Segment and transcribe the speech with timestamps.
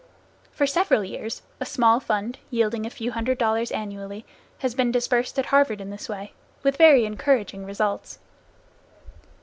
[0.51, 4.25] For several years, a small fund, yielding a few hundred dollars annually,
[4.57, 8.17] has been disbursed at Harvard in this way, with very encouraging results.